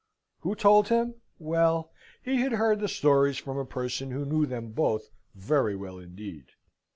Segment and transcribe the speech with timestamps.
[0.39, 1.21] Who told him?
[1.37, 1.91] Well,
[2.23, 6.45] he had heard the stories from a person who knew them both very well indeed.